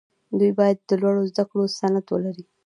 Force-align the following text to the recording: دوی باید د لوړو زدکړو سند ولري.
دوی 0.37 0.51
باید 0.59 0.77
د 0.89 0.91
لوړو 1.01 1.21
زدکړو 1.31 1.63
سند 1.77 2.05
ولري. 2.09 2.45